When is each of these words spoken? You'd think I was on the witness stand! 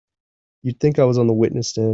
You'd 0.63 0.79
think 0.79 0.99
I 0.99 1.05
was 1.05 1.17
on 1.17 1.27
the 1.27 1.33
witness 1.33 1.69
stand! 1.69 1.89